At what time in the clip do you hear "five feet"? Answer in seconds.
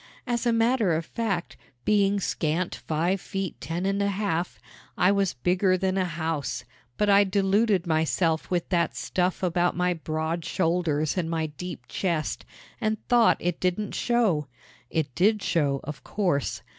2.87-3.61